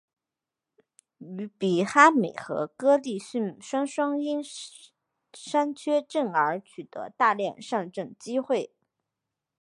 [1.19, 4.41] 于比哈美和哥利逊双双因
[5.31, 8.73] 伤缺阵而取得大量上阵机会。